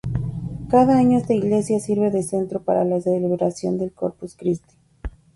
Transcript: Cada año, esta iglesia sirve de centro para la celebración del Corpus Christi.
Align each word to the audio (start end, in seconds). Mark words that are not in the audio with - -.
Cada 0.69 0.97
año, 0.97 1.19
esta 1.19 1.35
iglesia 1.35 1.79
sirve 1.79 2.09
de 2.09 2.23
centro 2.23 2.63
para 2.63 2.83
la 2.83 2.99
celebración 2.99 3.77
del 3.77 3.91
Corpus 3.93 4.35
Christi. 4.35 4.73